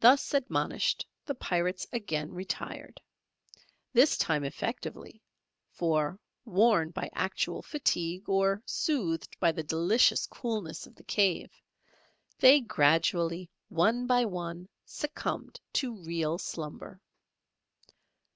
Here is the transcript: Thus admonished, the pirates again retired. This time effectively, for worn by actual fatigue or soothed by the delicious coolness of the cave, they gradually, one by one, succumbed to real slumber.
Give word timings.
Thus 0.00 0.34
admonished, 0.34 1.06
the 1.24 1.36
pirates 1.36 1.86
again 1.92 2.32
retired. 2.34 3.00
This 3.92 4.18
time 4.18 4.42
effectively, 4.42 5.22
for 5.70 6.18
worn 6.44 6.90
by 6.90 7.08
actual 7.12 7.62
fatigue 7.62 8.28
or 8.28 8.60
soothed 8.66 9.38
by 9.38 9.52
the 9.52 9.62
delicious 9.62 10.26
coolness 10.26 10.84
of 10.84 10.96
the 10.96 11.04
cave, 11.04 11.52
they 12.40 12.60
gradually, 12.60 13.48
one 13.68 14.04
by 14.08 14.24
one, 14.24 14.68
succumbed 14.84 15.60
to 15.74 15.94
real 16.02 16.36
slumber. 16.36 17.00